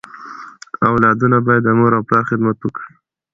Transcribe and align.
اولادونه 0.89 1.37
بايد 1.45 1.63
د 1.65 1.69
مور 1.79 1.91
او 1.97 2.03
پلار 2.07 2.23
خدمت 2.29 2.57
وکړي. 2.61 2.87